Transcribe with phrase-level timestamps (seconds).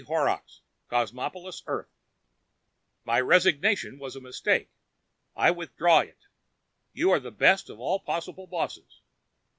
[0.07, 1.91] Horrocks, Cosmopolis, Earth
[3.05, 4.71] MY RESIGNATION IS A MISTAKE.
[5.35, 6.25] I WITHDRAW IT.
[6.93, 9.01] YOU ARE BEST OF ALL POSSIBLE BOSSES.